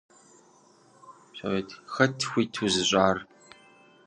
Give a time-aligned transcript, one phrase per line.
[1.93, 3.17] Хэт хуит узыщӀар?